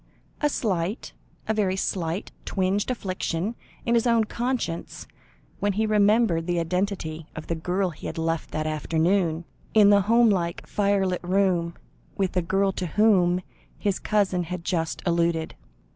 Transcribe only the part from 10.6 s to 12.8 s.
firelit room, with the girl